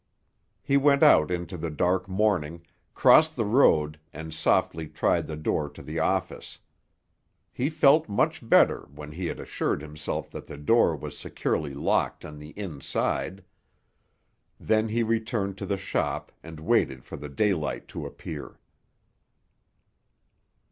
[0.63, 2.65] He went out into the dark morning,
[2.95, 6.57] crossed the road and softly tried the door to the office.
[7.53, 12.25] He felt much better when he had assured himself that the door was securely locked
[12.25, 13.43] on the inside.
[14.59, 18.59] Then he returned to the shop and waited for the daylight to appear.